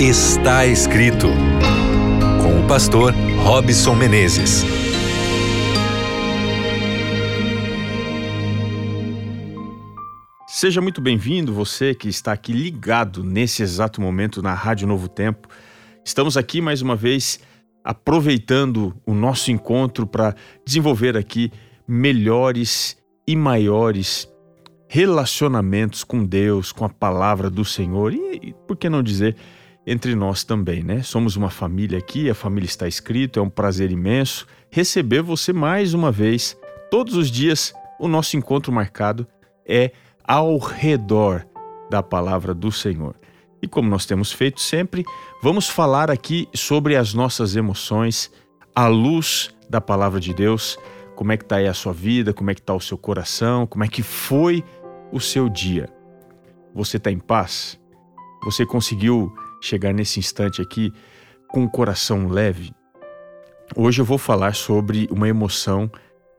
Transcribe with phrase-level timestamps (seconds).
[0.00, 1.26] Está escrito
[2.40, 4.62] com o pastor Robson Menezes.
[10.46, 15.48] Seja muito bem-vindo, você que está aqui ligado nesse exato momento na Rádio Novo Tempo.
[16.04, 17.40] Estamos aqui mais uma vez
[17.82, 20.32] aproveitando o nosso encontro para
[20.64, 21.50] desenvolver aqui
[21.88, 22.96] melhores
[23.26, 24.28] e maiores
[24.86, 29.34] relacionamentos com Deus, com a palavra do Senhor e, por que não dizer,
[29.90, 31.02] entre nós também, né?
[31.02, 35.94] Somos uma família aqui, a família está escrito, é um prazer imenso receber você mais
[35.94, 36.54] uma vez.
[36.90, 39.26] Todos os dias, o nosso encontro marcado
[39.66, 39.92] é
[40.22, 41.46] ao redor
[41.88, 43.14] da palavra do Senhor.
[43.62, 45.04] E como nós temos feito sempre,
[45.42, 48.30] vamos falar aqui sobre as nossas emoções
[48.76, 50.78] à luz da palavra de Deus.
[51.16, 52.34] Como é que está aí a sua vida?
[52.34, 53.66] Como é que está o seu coração?
[53.66, 54.62] Como é que foi
[55.10, 55.88] o seu dia?
[56.74, 57.80] Você está em paz?
[58.44, 60.92] Você conseguiu chegar nesse instante aqui
[61.48, 62.72] com o coração leve.
[63.76, 65.90] Hoje eu vou falar sobre uma emoção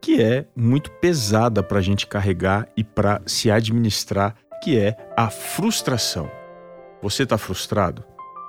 [0.00, 5.28] que é muito pesada para a gente carregar e para se administrar, que é a
[5.28, 6.30] frustração.
[7.02, 8.04] Você está frustrado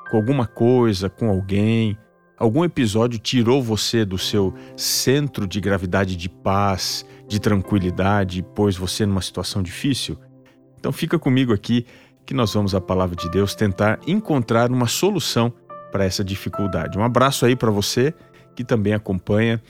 [0.10, 1.98] com alguma coisa, com alguém?
[2.38, 9.06] Algum episódio tirou você do seu centro de gravidade de paz, de tranquilidade, pôs você
[9.06, 10.18] numa situação difícil?
[10.80, 11.86] Então fica comigo aqui
[12.26, 15.52] que nós vamos à palavra de Deus tentar encontrar uma solução
[15.92, 16.98] para essa dificuldade.
[16.98, 18.14] Um abraço aí para você
[18.56, 19.62] que também acompanha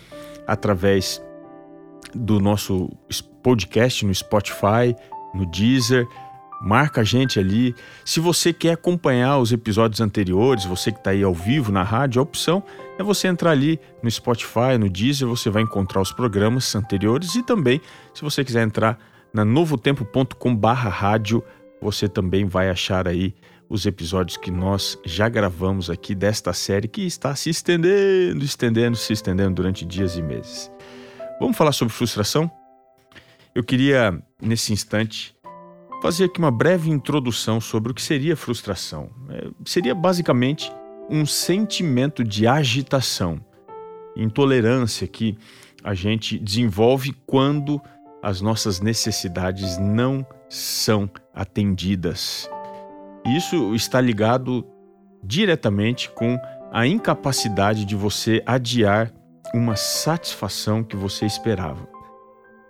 [0.45, 1.21] através
[2.13, 2.89] do nosso
[3.43, 4.95] podcast no Spotify,
[5.33, 6.07] no Deezer.
[6.61, 7.73] Marca a gente ali.
[8.03, 12.19] Se você quer acompanhar os episódios anteriores, você que está aí ao vivo na rádio,
[12.19, 12.61] a opção
[12.97, 17.43] é você entrar ali no Spotify, no Deezer, você vai encontrar os programas anteriores e
[17.43, 17.79] também,
[18.13, 18.97] se você quiser entrar
[19.33, 21.43] na novotempo.com/rádio
[21.81, 23.33] você também vai achar aí
[23.69, 29.13] os episódios que nós já gravamos aqui desta série que está se estendendo, estendendo, se
[29.13, 30.71] estendendo durante dias e meses.
[31.39, 32.51] Vamos falar sobre frustração?
[33.53, 35.35] Eu queria, nesse instante,
[36.01, 39.09] fazer aqui uma breve introdução sobre o que seria frustração.
[39.29, 40.71] É, seria basicamente
[41.09, 43.39] um sentimento de agitação,
[44.15, 45.37] intolerância que
[45.83, 47.81] a gente desenvolve quando
[48.21, 51.09] as nossas necessidades não são
[51.39, 52.49] atendidas.
[53.25, 54.65] Isso está ligado
[55.23, 56.37] diretamente com
[56.69, 59.13] a incapacidade de você adiar
[59.53, 61.87] uma satisfação que você esperava.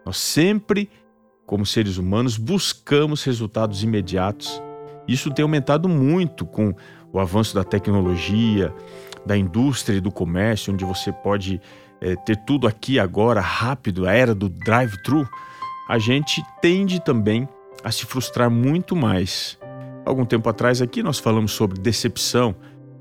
[0.05, 0.87] Nós sempre,
[1.47, 4.61] como seres humanos, buscamos resultados imediatos.
[5.07, 6.73] Isso tem aumentado muito com
[7.11, 8.71] o avanço da tecnologia,
[9.25, 11.59] da indústria e do comércio, onde você pode
[11.99, 15.27] é, ter tudo aqui agora, rápido, a era do drive-thru.
[15.89, 17.49] A gente tende também
[17.83, 19.57] a se frustrar muito mais.
[20.05, 22.55] Algum tempo atrás aqui nós falamos sobre decepção.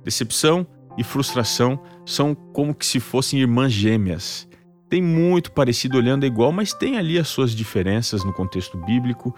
[0.05, 0.67] Decepção
[0.97, 4.49] e frustração são como que se fossem irmãs gêmeas.
[4.89, 9.35] Tem muito parecido olhando igual, mas tem ali as suas diferenças no contexto bíblico.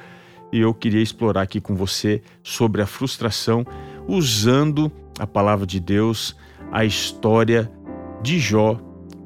[0.53, 3.65] E eu queria explorar aqui com você sobre a frustração
[4.07, 6.37] usando a palavra de Deus,
[6.73, 7.71] a história
[8.23, 8.81] de Jó,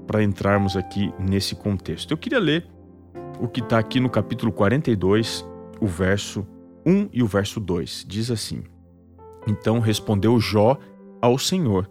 [0.06, 2.10] para entrarmos aqui nesse contexto.
[2.10, 2.66] Eu queria ler
[3.40, 5.44] o que está aqui no capítulo 42,
[5.84, 6.46] o verso
[6.86, 8.06] 1 e o verso 2.
[8.08, 8.64] Diz assim:
[9.46, 10.78] Então respondeu Jó
[11.20, 11.90] ao Senhor: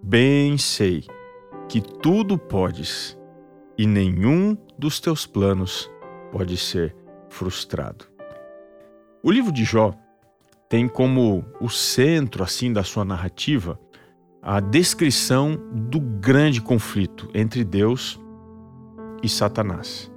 [0.00, 1.04] Bem sei
[1.68, 3.18] que tudo podes,
[3.76, 5.90] e nenhum dos teus planos
[6.30, 6.94] pode ser
[7.28, 8.04] frustrado.
[9.24, 9.92] O livro de Jó
[10.68, 13.78] tem como o centro assim da sua narrativa
[14.40, 18.20] a descrição do grande conflito entre Deus
[19.22, 20.12] e Satanás,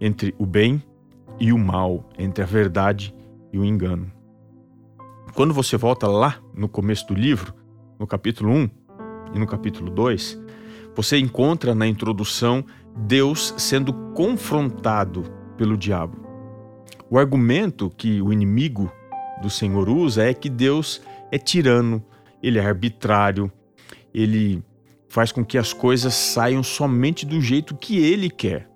[0.00, 0.84] entre o bem
[1.40, 3.14] e o mal, entre a verdade
[3.50, 4.12] e o engano.
[5.34, 7.54] Quando você volta lá no começo do livro,
[7.98, 8.70] no capítulo 1
[9.34, 10.38] e no capítulo 2,
[10.94, 12.64] você encontra na introdução
[12.94, 15.24] Deus sendo confrontado
[15.56, 16.18] pelo diabo.
[17.08, 18.92] O argumento que o inimigo
[19.40, 21.00] do Senhor usa é que Deus
[21.32, 22.04] é tirano,
[22.42, 23.50] ele é arbitrário,
[24.12, 24.62] ele
[25.08, 28.68] faz com que as coisas saiam somente do jeito que ele quer.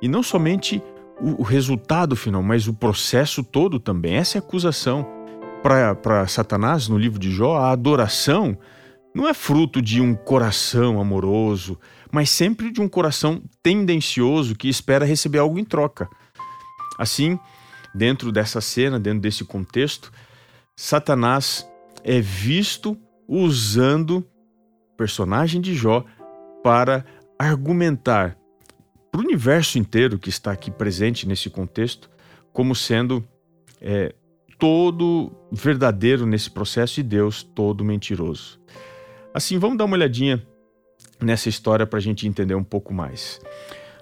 [0.00, 0.82] E não somente
[1.20, 4.16] o, o resultado final, mas o processo todo também.
[4.16, 5.06] Essa é a acusação.
[5.62, 8.56] Para Satanás, no livro de Jó, a adoração
[9.14, 11.78] não é fruto de um coração amoroso,
[12.12, 16.08] mas sempre de um coração tendencioso que espera receber algo em troca.
[16.98, 17.38] Assim,
[17.94, 20.12] dentro dessa cena, dentro desse contexto,
[20.76, 21.66] Satanás
[22.04, 22.96] é visto
[23.26, 26.04] usando o personagem de Jó
[26.62, 27.04] para
[27.38, 28.36] argumentar
[29.16, 32.10] para o universo inteiro que está aqui presente nesse contexto,
[32.52, 33.26] como sendo
[33.80, 34.14] é,
[34.58, 38.60] todo verdadeiro nesse processo e Deus todo mentiroso.
[39.32, 40.46] Assim, vamos dar uma olhadinha
[41.18, 43.40] nessa história para a gente entender um pouco mais.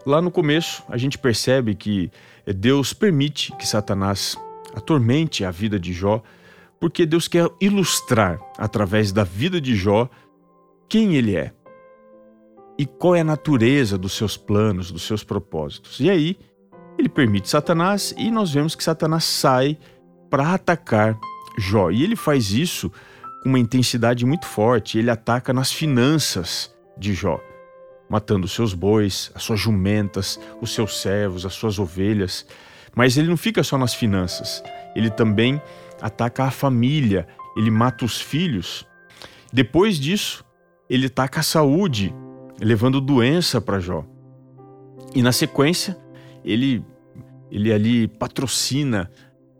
[0.04, 2.10] Lá no começo, a gente percebe que
[2.44, 4.36] Deus permite que Satanás
[4.74, 6.24] atormente a vida de Jó,
[6.80, 10.10] porque Deus quer ilustrar, através da vida de Jó,
[10.88, 11.52] quem ele é
[12.78, 16.00] e qual é a natureza dos seus planos, dos seus propósitos.
[16.00, 16.36] E aí,
[16.98, 19.78] ele permite Satanás e nós vemos que Satanás sai
[20.30, 21.18] para atacar
[21.58, 21.90] Jó.
[21.90, 22.90] E ele faz isso
[23.42, 24.98] com uma intensidade muito forte.
[24.98, 27.40] Ele ataca nas finanças de Jó,
[28.08, 32.46] matando os seus bois, as suas jumentas, os seus servos, as suas ovelhas.
[32.94, 34.62] Mas ele não fica só nas finanças,
[34.94, 35.60] ele também
[36.00, 38.86] ataca a família, ele mata os filhos.
[39.52, 40.44] Depois disso,
[40.88, 42.14] ele ataca a saúde,
[42.60, 44.04] levando doença para Jó.
[45.14, 45.96] E na sequência,
[46.44, 46.84] ele,
[47.50, 49.10] ele ali patrocina,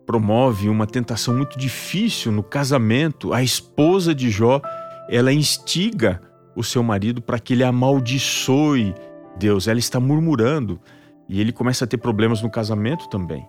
[0.05, 3.33] promove uma tentação muito difícil no casamento.
[3.33, 4.61] A esposa de Jó,
[5.09, 6.21] ela instiga
[6.55, 8.93] o seu marido para que ele amaldiçoe
[9.37, 9.67] Deus.
[9.67, 10.79] Ela está murmurando
[11.27, 13.45] e ele começa a ter problemas no casamento também.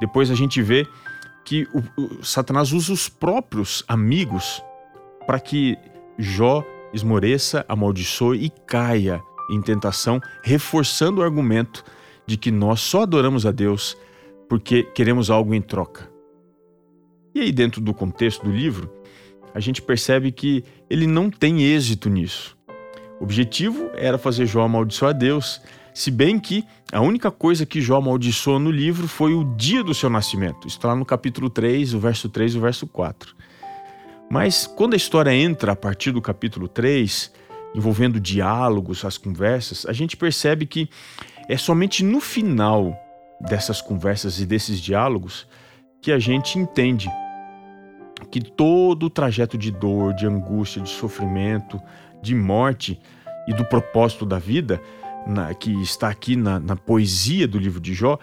[0.00, 0.86] Depois a gente vê
[1.44, 4.62] que o, o Satanás usa os próprios amigos
[5.26, 5.76] para que
[6.18, 6.64] Jó
[6.96, 11.84] esmoreça, amaldiçoe e caia em tentação, reforçando o argumento
[12.26, 13.96] de que nós só adoramos a Deus
[14.48, 16.10] porque queremos algo em troca.
[17.34, 18.90] E aí, dentro do contexto do livro,
[19.54, 22.56] a gente percebe que ele não tem êxito nisso.
[23.20, 25.60] O objetivo era fazer Jó amaldiçoar Deus,
[25.94, 29.94] se bem que a única coisa que Jó amaldiçoou no livro foi o dia do
[29.94, 30.66] seu nascimento.
[30.66, 33.34] Está lá no capítulo 3, o verso 3 e o verso 4.
[34.30, 37.32] Mas quando a história entra a partir do capítulo 3,
[37.74, 40.88] envolvendo diálogos, as conversas, a gente percebe que
[41.48, 42.96] é somente no final
[43.40, 45.46] dessas conversas e desses diálogos
[46.00, 47.08] que a gente entende
[48.30, 51.80] que todo o trajeto de dor, de angústia, de sofrimento,
[52.22, 53.00] de morte
[53.46, 54.80] e do propósito da vida
[55.26, 58.18] na, que está aqui na, na poesia do livro de Jó,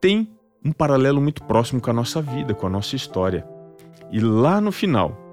[0.00, 0.28] tem
[0.64, 3.46] um paralelo muito próximo com a nossa vida, com a nossa história.
[4.10, 5.25] E lá no final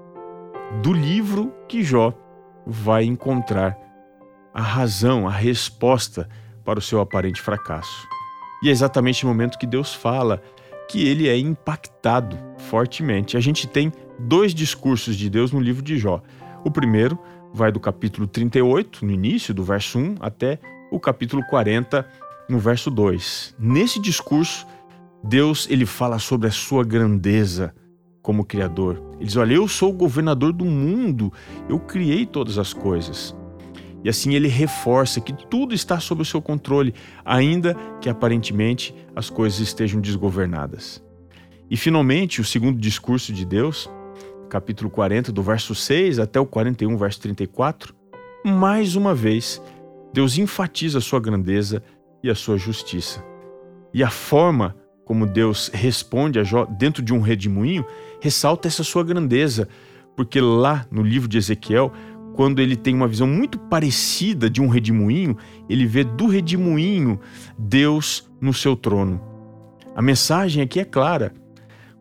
[0.82, 2.12] do livro que Jó
[2.66, 3.78] vai encontrar
[4.52, 6.28] a razão, a resposta
[6.64, 8.06] para o seu aparente fracasso.
[8.62, 10.42] E é exatamente no momento que Deus fala
[10.88, 13.36] que ele é impactado fortemente.
[13.36, 16.22] A gente tem dois discursos de Deus no livro de Jó.
[16.64, 17.18] O primeiro
[17.52, 20.58] vai do capítulo 38, no início, do verso 1, até
[20.90, 22.06] o capítulo 40,
[22.48, 23.54] no verso 2.
[23.58, 24.66] Nesse discurso,
[25.22, 27.74] Deus ele fala sobre a sua grandeza
[28.24, 29.00] como criador.
[29.16, 31.30] Ele diz: "Olha, eu sou o governador do mundo.
[31.68, 33.36] Eu criei todas as coisas."
[34.02, 36.94] E assim ele reforça que tudo está sob o seu controle,
[37.24, 41.02] ainda que aparentemente as coisas estejam desgovernadas.
[41.70, 43.90] E finalmente, o segundo discurso de Deus,
[44.50, 47.94] capítulo 40, do verso 6 até o 41, verso 34,
[48.44, 49.60] mais uma vez
[50.12, 51.82] Deus enfatiza a sua grandeza
[52.22, 53.24] e a sua justiça.
[53.92, 57.84] E a forma como Deus responde a Jó dentro de um redemoinho
[58.20, 59.68] ressalta essa sua grandeza,
[60.16, 61.92] porque lá no livro de Ezequiel,
[62.34, 65.36] quando ele tem uma visão muito parecida de um redemoinho,
[65.68, 67.20] ele vê do redemoinho
[67.58, 69.20] Deus no seu trono.
[69.94, 71.32] A mensagem aqui é clara.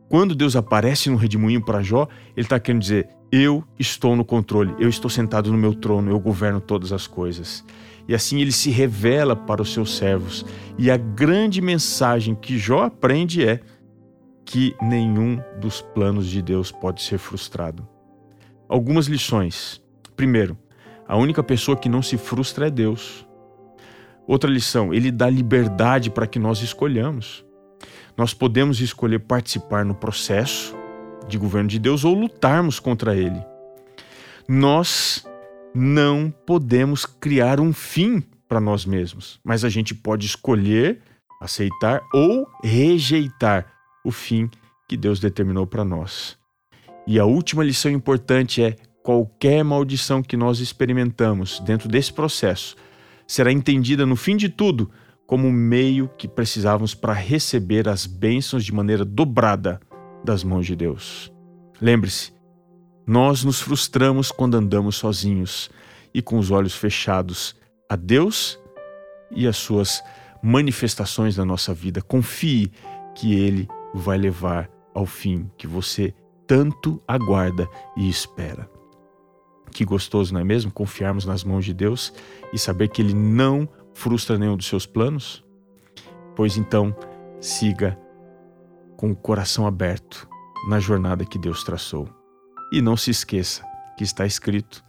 [0.10, 4.74] Quando Deus aparece no redemoinho para Jó, ele está querendo dizer: Eu estou no controle,
[4.80, 7.64] eu estou sentado no meu trono, eu governo todas as coisas
[8.08, 10.46] e assim ele se revela para os seus servos.
[10.78, 13.60] E a grande mensagem que Jó aprende é
[14.46, 17.88] que nenhum dos planos de Deus pode ser frustrado.
[18.68, 19.82] Algumas lições.
[20.16, 20.58] Primeiro,
[21.08, 23.26] a única pessoa que não se frustra é Deus.
[24.28, 27.46] Outra lição, ele dá liberdade para que nós escolhamos.
[28.16, 30.76] Nós podemos escolher participar no processo
[31.28, 33.44] de governo de Deus ou lutarmos contra ele.
[34.48, 35.26] Nós
[35.74, 41.02] não podemos criar um fim para nós mesmos, mas a gente pode escolher
[41.42, 43.66] aceitar ou rejeitar
[44.06, 44.50] o fim
[44.88, 46.38] que Deus determinou para nós.
[47.08, 52.76] E a última lição importante é: qualquer maldição que nós experimentamos dentro desse processo
[53.28, 54.90] será entendida no fim de tudo
[55.26, 59.80] como o meio que precisávamos para receber as bênçãos de maneira dobrada
[60.24, 61.32] das mãos de Deus.
[61.82, 62.32] Lembre-se,
[63.06, 65.70] nós nos frustramos quando andamos sozinhos
[66.14, 67.56] e com os olhos fechados
[67.90, 68.60] a Deus
[69.32, 70.02] e as suas
[70.42, 72.02] manifestações na nossa vida.
[72.02, 72.72] Confie
[73.16, 76.14] que Ele vai levar ao fim que você
[76.48, 78.70] tanto aguarda e espera.
[79.72, 80.72] Que gostoso, não é mesmo?
[80.72, 82.14] Confiarmos nas mãos de Deus
[82.54, 85.44] e saber que Ele não frustra nenhum dos seus planos?
[86.36, 86.96] Pois então,
[87.42, 87.98] siga
[88.98, 90.28] com o coração aberto
[90.70, 92.23] na jornada que Deus traçou.
[92.74, 93.64] E não se esqueça
[93.96, 94.84] que está escrito: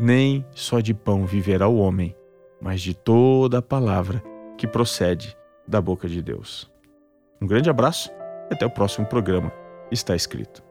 [0.00, 2.16] nem só de pão viverá o homem,
[2.58, 4.22] mas de toda a palavra
[4.56, 6.72] que procede da boca de Deus.
[7.38, 8.10] Um grande abraço
[8.50, 9.52] e até o próximo programa.
[9.90, 10.67] Está escrito.